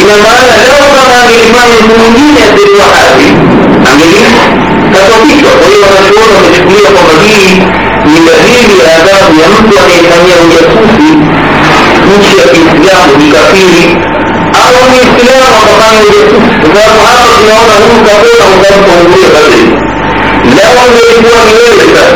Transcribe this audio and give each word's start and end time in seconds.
ina 0.02 0.16
maana 0.26 0.54
leo 0.64 0.84
kama 0.98 1.14
angelifanya 1.22 1.76
mtu 1.86 1.96
mwingine 2.02 2.40
asiliwa 2.48 2.88
hasib 2.98 3.36
angelikatwa 3.92 5.18
kichwa 5.28 5.52
kwa 5.60 5.68
hiyo 5.74 5.86
wanachuoni 5.94 6.34
wamechukulia 6.38 6.90
kwamba 6.96 7.14
hii 7.24 7.50
ni 8.10 8.18
dalili 8.28 8.76
ya 8.82 8.88
adhabu 8.98 9.32
ya 9.42 9.46
mtu 9.56 9.74
anayefanyia 9.84 10.36
ujasusi 10.46 11.10
nchi 12.18 12.34
ya 12.42 12.46
kiislamu 12.56 13.10
ni 13.20 13.28
au 14.64 14.78
ni 14.90 14.98
islamu 15.06 15.44
akafanya 15.62 16.02
ujasusi 16.08 16.64
kwa 16.74 16.82
sababu 16.82 17.02
hapa 17.12 17.28
tunaona 17.38 17.74
huu 17.84 17.98
kabila 18.10 18.44
ukamtongulia 18.56 19.30
kabisa 19.38 19.83
لا 20.58 20.66
أملك 20.86 21.10
ومليسة 21.36 22.08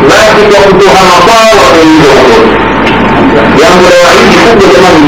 basi 0.09 0.41
kwa 0.51 0.59
kutohama 0.69 1.17
kwao 1.25 1.49
wataingia 1.63 2.09
uongozi 2.09 2.51
jambo 3.59 3.85
la 3.93 3.97
waidi 4.07 4.35
kubwa 4.43 4.73
jamani 4.73 5.05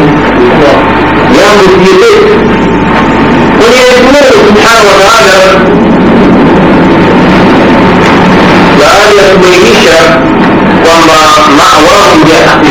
jambo 1.36 1.62
sijepesi 1.74 2.34
mwenyezi 3.60 4.00
mungu 4.06 4.24
subhanahu 4.48 4.88
wa 4.92 4.98
taala 5.06 5.60
baada 8.80 9.22
ya 9.30 9.36
kubainisha 9.36 10.24
ثم 11.02 11.08
مأواهم 11.58 12.20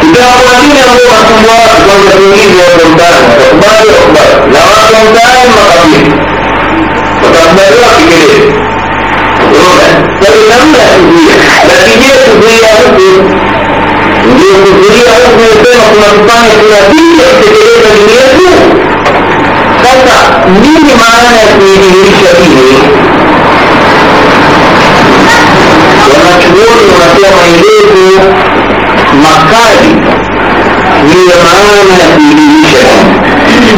kitabu 0.03 0.39
lakini 0.55 0.79
ambao 0.87 1.07
wanasumbua 1.15 1.55
watu 1.63 1.83
kwanza 1.87 2.11
kuingizi 2.11 2.55
wako 2.61 2.83
mtaani 2.91 3.25
watakubali 3.55 3.89
wakubali 3.95 4.35
na 4.55 4.61
watu 4.71 4.95
wa 4.97 5.03
mtaani 5.11 5.43
makabili 5.55 6.01
watakubali 7.25 7.77
wakigelee 7.85 8.47
kwenye 10.19 10.45
namna 10.53 10.79
ya 10.79 10.89
kuzuia 11.03 11.35
lakini 11.71 11.97
je 12.07 12.13
kuzuia 12.35 12.69
huku 12.77 13.05
ndio 14.35 14.55
kuzuia 14.75 15.13
huku 15.25 15.31
nimesema 15.41 15.83
kuna 15.93 16.09
kufanya 16.21 16.53
kuna 16.63 16.79
vitu 16.93 17.17
ya 17.25 17.29
kutekeleza 17.29 17.89
dini 17.99 18.13
yetu 18.19 18.82
Sasa 19.93 20.49
nini 20.49 20.93
maana 21.01 21.37
ya 21.37 21.53
kuidhihirisha 21.57 22.31
dini? 22.41 22.71
Wanachuoni 26.29 26.85
wanatoa 26.93 27.31
maelezo 27.39 28.07
makali 29.25 29.91
juu 31.09 31.25
ya 31.31 31.37
maana 31.45 31.95
ya 32.03 32.07
kuidhihirisha 32.17 32.83
dini. 33.49 33.73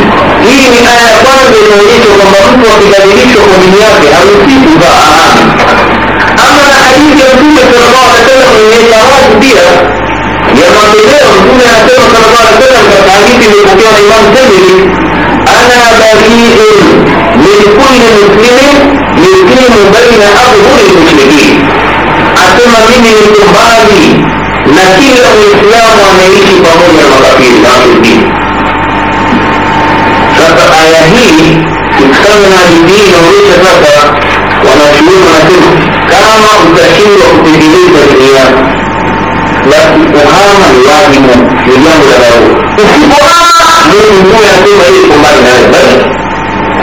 Hii 0.49 0.69
ni 0.71 0.79
aya 0.87 1.09
ya 1.11 1.17
kwanza 1.25 1.55
inaonyesha 1.65 2.11
kwamba 2.19 2.39
mtu 2.55 2.67
akibadilishwa 2.75 3.43
kwa 3.49 3.57
dini 3.65 3.79
yake 3.87 4.07
haruhusiwi 4.17 4.75
Ama 6.47 6.61
na 6.71 6.75
hadithi 6.85 7.21
ya 7.23 7.27
Mtume 7.35 7.63
sallallahu 7.71 8.09
alaihi 8.09 8.27
wasallam 8.27 8.55
inaonyesha 8.63 8.99
wazi 9.13 9.29
pia 9.43 9.65
ya 10.63 10.69
mapendeo. 10.77 11.31
Mtume 11.43 11.65
anasema 11.75 12.07
sallallahu 12.13 12.39
alaihi 12.45 12.57
wasallam 12.59 12.85
katika 12.95 13.11
hadithi 13.17 13.45
iliyopokewa 13.49 13.93
na 13.95 14.01
Imamu 14.07 14.27
Tirmidhi 14.35 15.14
أنا 15.65 16.13
بريء 16.13 16.31
من 17.45 17.61
كل 17.65 18.01
مسلم 18.41 18.79
يقيم 19.17 19.75
بين 19.99 20.21
أظهر 20.23 20.81
المسلمين 20.97 21.69
asema 22.45 22.79
mimi 22.91 23.09
ni 23.21 23.29
kumbali 23.39 24.09
na 24.77 24.83
kila 24.99 25.31
muislamu 25.39 26.03
anaishi 26.11 26.53
pamoja 26.65 27.03
na 27.03 27.09
makafiri 27.15 27.59
na 27.63 27.69
washirikina 27.69 28.41
sasa 30.39 30.67
aya 30.81 31.01
hii 31.07 31.59
ukisoma 32.05 32.47
na 32.51 32.57
hadithi 32.59 32.99
inaonyesha 33.09 33.63
sasa 33.69 34.03
wanachuoni 34.67 35.25
wanasema 35.27 35.91
kama 36.11 36.51
utashindwa 36.67 37.27
kutekeleza 37.29 38.01
dini 38.13 38.35
yako 38.37 38.61
basi 39.69 39.99
uhama 40.25 40.67
ni 40.77 40.81
wajibu 40.89 41.33
ni 41.67 41.77
jambo 41.85 42.07
la 42.13 42.19
dharura 42.19 42.63
usipohama 42.77 43.54
mtu 43.89 44.15
huyo 44.25 44.37
anasema 44.39 44.83
yeye 44.83 44.97
yuko 45.03 45.15
mbali 45.21 45.39
na 45.47 45.51
wewe 45.55 45.69
basi 45.75 45.97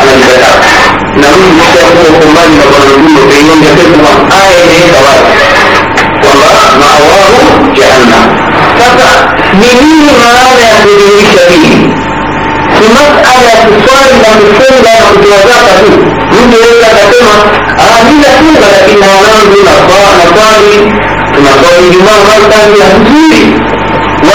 anajikataa 0.01 0.81
na 1.21 1.25
mtu 1.35 1.43
ukishakuwa 1.63 2.05
uko 2.13 2.25
mbali 2.33 2.53
na 2.59 2.65
bwana 2.71 2.87
mtume 2.97 3.19
utaiona 3.25 3.67
pepo 3.77 4.09
aya 4.39 4.57
inaweka 4.59 5.01
wazi 5.17 5.33
kwamba 6.21 6.47
maawahu 6.79 7.41
jahannam 7.77 8.25
sasa 8.79 9.09
ni 9.59 9.67
nini 9.81 10.11
maana 10.21 10.61
ya 10.65 10.71
kudhihirisha 10.79 11.43
hili 11.51 11.75
ni 12.81 12.87
masala 12.97 13.49
ya 13.55 13.59
kuswali 13.69 14.13
na 14.23 14.29
kufunga 14.39 14.91
na 14.97 15.05
kutoa 15.13 15.39
zaka 15.49 15.73
tu 15.85 15.91
mtu 16.37 16.55
yeyote 16.61 16.85
akasema 16.93 17.33
bila 18.07 18.29
funga 18.41 18.67
lakini 18.77 19.01
mwanangu 19.01 19.57
naswali 20.23 20.73
tunaswali 21.35 21.85
jumaa 21.93 22.21
masaa 22.29 22.63
nzuri 22.69 23.61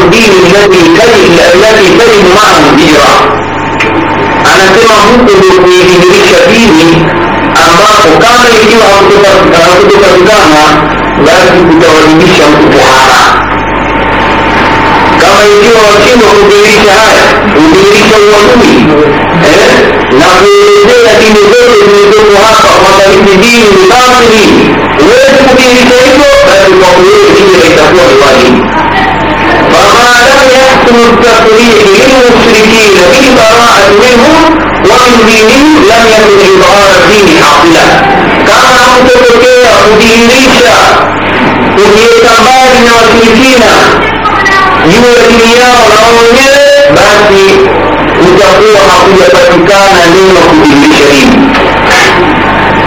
التي 0.00 1.88
كلم 1.98 2.26
معه 2.34 2.56
الهجرة 2.56 3.10
anasema 4.40 4.94
huko 4.94 5.16
ndio 5.22 5.36
kuidhihirisha 5.60 6.38
dini 6.52 6.88
ambapo 7.54 8.08
kama 8.24 8.46
ikiwa 8.62 8.86
hakutopatikana 8.86 10.66
basi 11.24 11.58
kutawajibisha 11.68 12.44
mtu 12.50 12.66
kuhara 12.76 13.20
kama 15.20 15.40
ikiwa 15.54 15.80
washindwa 15.90 16.28
kudhihirisha 16.38 16.92
haya 17.02 17.26
kudhihirisha 17.54 18.16
uadui 18.26 18.76
eh, 19.46 19.74
na 20.18 20.26
kuelezea 20.82 21.12
dini 21.20 21.40
zote 21.52 21.78
zilizoko 21.90 22.32
hapa 22.46 22.64
kwamba 22.82 23.02
hizi 23.10 23.22
dini 23.36 23.58
ni 23.76 23.82
batili 23.90 24.44
huwezi 25.02 25.38
kudhihirisha 25.48 25.98
hivyo 26.06 26.30
basi 26.48 26.70
kwa 26.80 26.88
kuwezi 26.98 27.30
kile 27.38 27.54
itakuwa 27.70 28.04
ni 28.12 28.16
wajibu 28.22 28.62
لم 30.26 30.40
يحكم 30.60 30.98
التصريح 31.12 31.78
للمشركين 31.96 32.96
بالبراءة 33.12 33.88
منهم 34.04 34.46
ومن 34.90 35.12
دينهم 35.28 35.66
لم 35.92 36.04
يكن 36.16 36.36
إظهار 36.52 36.88
الدين 36.98 37.28
عقلا 37.48 37.88
كما 38.46 38.98
أنتبه 38.98 39.50
kudhihirisha 39.90 40.76
kujiekambali 41.76 42.78
na 42.86 42.92
washirikina 43.00 43.72
juu 44.90 45.12
ya 45.18 45.24
dini 45.30 45.56
yao 45.62 45.86
na 45.98 46.06
wenyewe 46.16 46.68
basi 46.96 47.46
utakuwa 48.24 48.80
hakujapatikana 48.92 50.00
neno 50.14 50.40
kudhihirisha 50.48 51.04
dini 51.10 51.36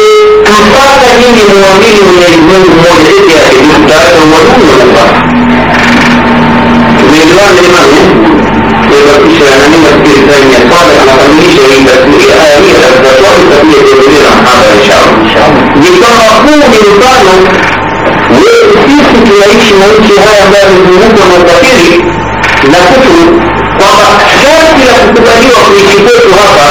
mpaka 0.69 1.07
nyinyi 1.19 1.43
muamini 1.59 1.99
mwenyezi 2.07 2.41
mungu 2.49 2.69
mmoja 2.75 2.93
peke 3.09 3.33
yake 3.41 3.59
mtaacha 3.81 4.21
uadui 4.29 4.65
wa 4.69 4.77
kuba 4.81 5.05
tumeelewana 6.99 7.61
nani 7.75 8.03
nafikiri 9.85 10.53
ya 10.53 10.59
swala 10.69 10.91
tunakamilisha 10.99 11.61
hii 11.69 11.81
tafsiri 11.87 12.33
aya 12.45 12.57
hii 12.63 12.73
atatuatoa 12.85 13.35
tutakuja 13.41 13.79
kuendelea 13.85 14.23
na 14.29 14.35
mada 14.45 14.69
ni 15.81 15.87
kwamba 16.01 16.25
huu 16.45 16.63
ni 16.71 16.79
mfano 16.97 17.33
wetu 18.41 18.75
sisi 18.89 19.15
tunaishi 19.27 19.73
na 19.79 19.87
nchi 19.97 20.13
haya 20.23 20.43
ambayo 20.45 20.63
imezungukwa 20.71 21.25
na 21.31 21.35
ukafiri 21.43 21.97
na 22.71 22.77
kufuru 22.89 23.52
kwamba 23.89 24.27
sharti 24.41 24.85
la 24.87 24.93
kukubaliwa 25.07 25.59
kuishi 25.67 25.97
kwetu 26.05 26.31
hapa 26.41 26.67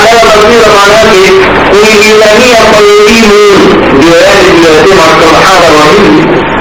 ala 0.06 0.22
basira 0.30 0.66
maana 0.78 0.90
yake 1.08 1.32
kuingilania 1.70 2.58
kwa 2.72 2.80
elimu 2.94 3.40
ndio 3.98 4.16
yale 4.26 4.44
tuliyosema 4.54 5.04
subhana 5.20 5.66
rahim 5.80 6.55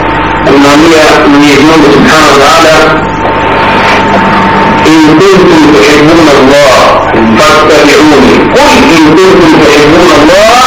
أن 0.47 0.65
هي 0.65 1.28
من 1.28 1.43
يجنون 1.43 1.91
سبحانه 1.93 2.34
وتعالى 2.36 3.09
إن 4.89 5.02
كنتم 5.19 5.62
تحبون 5.80 6.28
الله 6.38 6.82
فاتبعوني 7.69 8.34
قل 8.58 8.69
إن 8.97 9.06
كنتم 9.15 9.52
تحبون 9.65 10.10
الله 10.19 10.65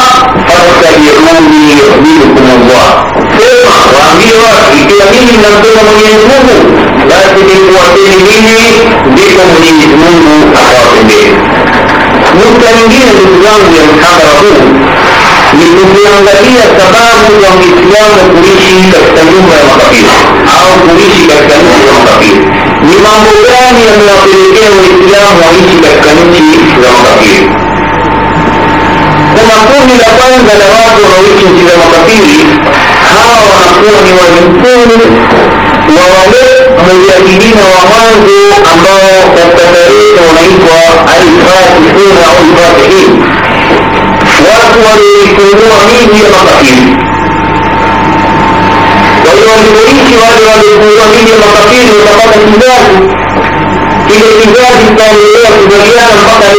فاتبعوني 0.48 1.62
يحببكم 1.82 2.46
الله 2.56 2.90
sema 3.42 3.78
waambiwa 3.94 4.50
ikiwa 4.82 5.06
mimi 5.14 5.37
nampenda 5.42 5.80
mwenyezi 5.88 6.24
mungu 6.32 6.56
basi 7.11 7.40
nikuwapeni 7.48 8.18
mimi 8.30 8.66
ndipo 9.12 9.42
mwenyezi 9.50 9.87
mungu 10.04 10.48
atawapendeni 10.62 11.32
nukta 12.42 12.68
nyingine 12.78 13.06
ndugu 13.14 13.35
zangu 13.44 13.70
ya 13.78 13.82
mhadhara 13.94 14.32
huu 14.40 14.62
ni 15.58 15.66
kuziangalia 15.76 16.64
sababu 16.80 17.28
za 17.42 17.48
mwislamu 17.58 18.20
kuishi 18.32 18.85
katika 18.92 19.20
nyumba 19.30 19.54
ya 19.58 19.64
makabila 19.70 20.16
au 20.58 20.68
kuishi 20.88 21.22
katika 21.30 21.54
nyumba 21.64 21.85
ya 21.88 21.94
makabila 21.98 22.62
mambo 23.03 23.38
gani 23.51 23.85
yamewapelekea 23.87 24.71
waislamu 24.79 25.41
waishi 25.45 25.79
katika 25.85 26.11
nchi 26.25 26.47
za 26.83 26.88
makafiri 26.97 27.41
kuna 29.37 29.55
kundi 29.71 29.95
la 30.03 30.09
kwanza 30.19 30.53
la 30.62 30.69
watu 30.77 30.99
wanaoishi 31.05 31.45
nchi 31.53 31.65
za 31.71 31.75
makafiri 31.83 32.38
hawa 33.11 33.37
wanakuwa 33.51 33.99
ni 34.07 34.11
wajukuu 34.19 34.81
wa 35.99 36.05
wale 36.15 36.41
mujahidina 36.87 37.65
wa 37.75 37.81
mwanzo 37.91 38.41
ambao 38.73 39.15
katika 39.37 39.43
tarehe 39.62 40.12
wanaitwa 40.27 40.77
alfatifuna 41.17 42.21
au 42.29 42.38
lfatihin 42.55 43.12
watu 44.55 44.79
walioifungua 44.87 45.77
miji 45.91 46.21
ya 46.25 46.31
makafiri 46.31 47.12
أيها 49.33 49.57
المريكي 49.66 50.14
رجلا 50.29 50.55
للكوراني 50.62 51.31
المطاقين 51.35 51.88
وتقاط 51.95 52.37
التزاز 52.38 52.87
في 54.09 54.16
التزاز 54.16 54.88
الثانيات 54.88 55.55
مليان 55.73 56.09
الخطر 56.12 56.55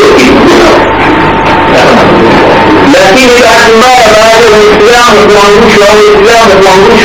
لكن 2.93 3.29
الأسماء 3.39 3.99
بهذا 4.13 4.47
الإسلام 4.49 5.29
وعنوش 5.33 5.73
أو 5.91 5.97
الإسلام 6.03 6.47
وعنوش 6.65 7.01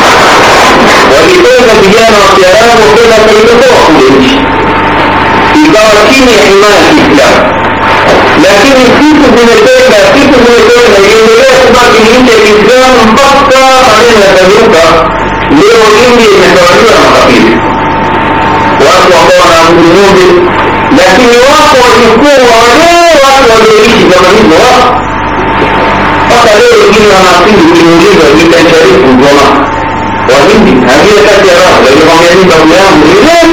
walitoka 1.18 1.74
vijana 1.84 2.16
wa 2.24 2.28
kiarabu 2.36 2.82
kwenda 2.94 3.16
kulitokoa 3.24 3.82
kule 3.90 4.06
nchi 4.16 4.34
ikawa 5.64 5.94
chini 6.12 6.32
ya 6.38 6.42
himaya 6.48 6.80
kiislamu 6.94 7.42
lakini 8.46 8.82
siku 9.00 9.26
zimekwenda 9.36 9.98
siku 10.14 10.34
zimekwenda 10.44 10.88
iliendelea 11.02 11.54
kubaki 11.64 11.98
ni 12.04 12.12
nchi 12.20 12.30
ya 12.34 12.38
kiislamu 12.46 12.96
mpaka 13.12 13.60
maneno 13.88 14.16
yakajuka 14.26 14.82
leo 15.60 15.80
india 16.06 16.28
imetawaliwa 16.36 16.92
na 16.92 16.98
makabili 17.06 17.50
watu 18.86 19.08
ambao 19.20 19.40
wanaabudu 19.44 19.88
ng'ombe 19.94 20.26
lakini 21.00 21.36
wako 21.46 21.74
wajukuu 21.86 22.40
wa 22.52 22.58
wale 22.66 22.96
watu 23.24 23.46
walioishi 23.52 24.02
zama 24.10 24.28
hizo 24.38 24.62
mpaka 26.26 26.50
leo 26.60 26.74
wengine 26.82 27.06
wanaasili 27.16 27.54
kujiuliza 27.66 28.26
vita 28.38 28.58
sharifu 28.70 29.08
ngoma 29.16 29.79
ومني 30.34 30.72
هذه 30.92 31.12
كانت 31.26 31.46
يراه 31.54 31.74
يعني 31.74 32.02
مولاه 32.42 32.90
مولاه 33.02 33.50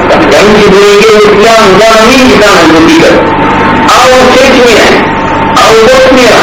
katika 0.09 0.35
nchi 0.47 0.63
zimeingia 0.73 1.13
Uislamu 1.23 1.67
zama 1.81 2.01
nyingi 2.11 2.35
sana 2.43 2.57
zilizopita 2.65 3.09
au 3.97 4.11
Chechnia 4.33 4.81
au 5.65 5.73
Bosnia 5.89 6.37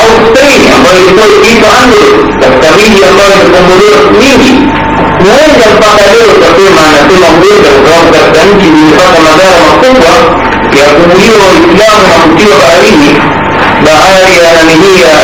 au 0.00 0.10
Spain 0.26 0.60
ambayo 0.76 0.96
ilikuwa 1.02 1.26
ikiitwa 1.34 1.70
Andalus 1.82 2.26
katika 2.42 2.66
miji 2.78 3.00
ambayo 3.10 3.30
imekombolewa 3.36 3.98
siku 4.00 4.14
nyingi 4.24 4.52
huenda 5.28 5.66
mpaka 5.76 6.02
leo 6.12 6.26
utasema 6.36 6.80
anasema 6.88 7.26
huenda 7.38 7.68
kwa 7.74 7.80
sababu 7.92 8.08
katika 8.16 8.40
nchi 8.52 8.66
zimepata 8.74 9.18
madhara 9.28 9.58
makubwa 9.66 10.12
ya 10.80 10.86
kuuliwa 10.96 11.44
waislamu 11.52 12.02
na 12.12 12.16
kutiwa 12.22 12.54
baharini 12.64 13.10
bahari 13.86 14.32
ya 14.42 14.50
nani 14.56 14.86
ya 15.02 15.06